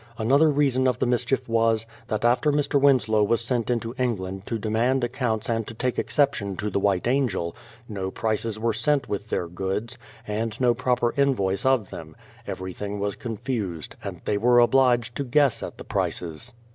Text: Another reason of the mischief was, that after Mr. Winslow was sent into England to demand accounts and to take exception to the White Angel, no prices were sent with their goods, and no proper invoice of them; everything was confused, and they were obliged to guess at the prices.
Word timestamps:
Another 0.17 0.49
reason 0.49 0.87
of 0.87 0.97
the 0.97 1.05
mischief 1.05 1.47
was, 1.47 1.85
that 2.07 2.25
after 2.25 2.51
Mr. 2.51 2.81
Winslow 2.81 3.21
was 3.23 3.39
sent 3.39 3.69
into 3.69 3.93
England 3.99 4.47
to 4.47 4.57
demand 4.57 5.03
accounts 5.03 5.47
and 5.47 5.67
to 5.67 5.75
take 5.75 5.99
exception 5.99 6.55
to 6.57 6.71
the 6.71 6.79
White 6.79 7.05
Angel, 7.05 7.55
no 7.87 8.09
prices 8.09 8.57
were 8.57 8.73
sent 8.73 9.07
with 9.07 9.27
their 9.29 9.47
goods, 9.47 9.99
and 10.27 10.59
no 10.59 10.73
proper 10.73 11.13
invoice 11.17 11.67
of 11.67 11.91
them; 11.91 12.15
everything 12.47 12.99
was 12.99 13.15
confused, 13.15 13.95
and 14.03 14.21
they 14.25 14.39
were 14.39 14.57
obliged 14.57 15.15
to 15.17 15.23
guess 15.23 15.61
at 15.61 15.77
the 15.77 15.83
prices. 15.83 16.53